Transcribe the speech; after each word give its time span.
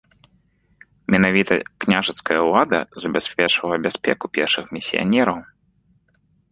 Менавіта 1.15 1.53
княжацкая 1.85 2.39
ўлада 2.47 2.79
забяспечвала 3.07 3.75
бяспеку 3.87 4.25
першых 4.41 4.65
місіянераў. 4.79 5.37